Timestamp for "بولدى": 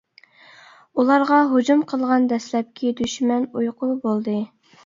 4.09-4.39